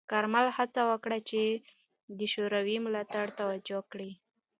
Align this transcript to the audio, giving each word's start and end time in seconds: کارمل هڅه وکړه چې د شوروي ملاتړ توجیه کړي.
کارمل 0.11 0.47
هڅه 0.57 0.81
وکړه 0.91 1.17
چې 1.29 1.41
د 2.17 2.19
شوروي 2.33 2.77
ملاتړ 2.85 3.25
توجیه 3.39 3.79
کړي. 3.91 4.11